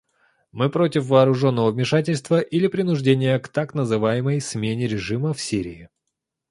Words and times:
Мы 0.51 0.71
против 0.71 1.05
вооруженного 1.05 1.71
вмешательства 1.71 2.39
или 2.39 2.65
принуждения 2.65 3.37
к 3.37 3.47
так 3.49 3.75
называемой 3.75 4.41
смене 4.41 4.87
режима 4.87 5.31
в 5.35 5.39
Сирии. 5.39 5.89